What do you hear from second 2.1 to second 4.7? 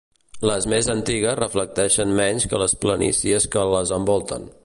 menys que les planícies que les envolten.